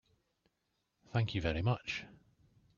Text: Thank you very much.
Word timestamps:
Thank 1.13 1.35
you 1.35 1.41
very 1.41 1.61
much. 1.61 2.05